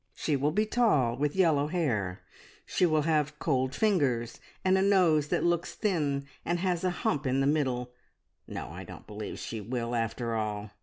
[0.15, 2.21] "She will be tall, with yellow hair.
[2.65, 7.27] She will have cold fingers and a nose that looks thin and has a hump
[7.27, 7.91] in the middle.
[8.47, 10.71] No, I don't believe she will, after all.